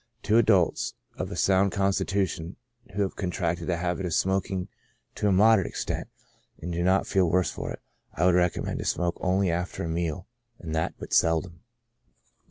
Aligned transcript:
To 0.23 0.39
adults 0.39 0.95
of 1.15 1.31
a 1.31 1.35
sound 1.35 1.71
constitution, 1.73 2.55
who 2.95 3.03
have 3.03 3.15
contracted 3.15 3.67
the 3.67 3.77
habit 3.77 4.07
of 4.07 4.15
smoking 4.15 4.67
to 5.13 5.27
a 5.27 5.31
moderate 5.31 5.73
56 5.75 5.85
CHRONIC 5.85 6.07
ALCOHOLISM. 6.07 6.31
extent, 6.57 6.63
and 6.63 6.73
do 6.73 6.83
not 6.83 7.05
feel 7.05 7.27
the 7.29 7.33
worse 7.33 7.51
for 7.51 7.71
it, 7.71 7.81
I 8.15 8.25
would 8.25 8.33
recommend 8.33 8.79
to 8.79 8.85
smoke 8.85 9.17
onlv 9.17 9.51
after 9.51 9.83
a 9.83 9.87
jneaL 9.87 10.25
and 10.57 10.73
that 10.73 10.95
but 10.97 11.13
seldom. 11.13 11.61